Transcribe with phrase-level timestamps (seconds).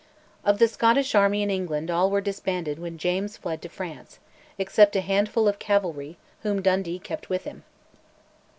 [0.43, 4.17] Of the Scottish army in England all were disbanded when James fled to France,
[4.57, 7.61] except a handful of cavalry, whom Dundee kept with him.